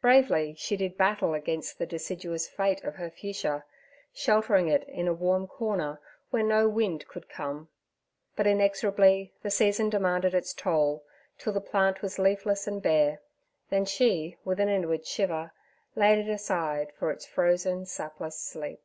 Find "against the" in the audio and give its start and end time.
1.34-1.86